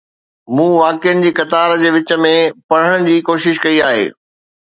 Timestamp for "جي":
1.25-1.31, 1.83-1.89, 3.09-3.17